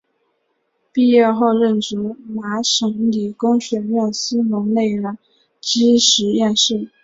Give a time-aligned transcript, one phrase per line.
[0.91, 1.99] 毕业后任职于
[2.29, 5.19] 麻省理工学院斯龙内燃
[5.59, 6.89] 机实验室。